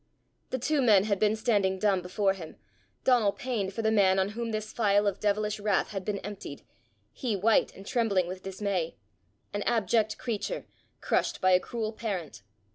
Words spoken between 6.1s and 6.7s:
emptied,